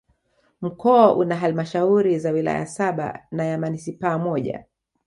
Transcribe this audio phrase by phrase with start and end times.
[0.61, 4.65] Mkoa una Halmashauri za wilaya saba na ya Manispaa moja